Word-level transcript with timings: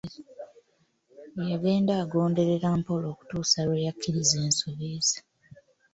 Yagenda 1.49 1.91
agonderera 2.03 2.67
mpola 2.79 3.05
okutuusa 3.13 3.59
lwe 3.67 3.83
yakkiriza 3.85 4.35
ensobi 4.45 4.89
ze. 5.07 5.19